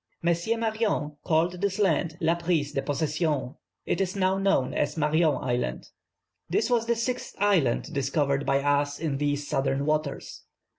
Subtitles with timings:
[0.23, 0.35] M.
[0.59, 3.53] Marion called this island La Prise de Possession
[3.85, 5.89] (it is now known as Marion Island).
[6.49, 10.41] This was the sixth island discovered by us in these southern waters.